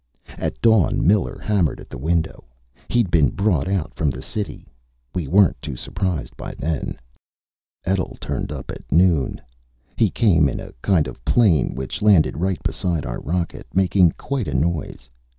At 0.35 0.59
dawn, 0.63 1.05
Miller 1.05 1.37
hammered 1.37 1.79
at 1.79 1.93
a 1.93 1.97
window. 1.99 2.45
He'd 2.89 3.11
been 3.11 3.29
brought 3.29 3.67
out 3.67 3.93
from 3.93 4.09
the 4.09 4.19
city. 4.23 4.67
We 5.13 5.27
weren't 5.27 5.61
too 5.61 5.75
surprised 5.75 6.35
by 6.35 6.55
then. 6.55 6.97
Etl 7.85 8.15
turned 8.19 8.51
up 8.51 8.71
at 8.71 8.91
noon. 8.91 9.39
He 9.95 10.09
came 10.09 10.49
in 10.49 10.59
a 10.59 10.73
kind 10.81 11.05
of 11.07 11.23
plane, 11.23 11.75
which 11.75 12.01
landed 12.01 12.37
right 12.41 12.63
beside 12.63 13.05
our 13.05 13.19
rocket, 13.21 13.67
making 13.75 14.13
quite 14.13 14.47
a 14.47 14.55
noise. 14.55 15.07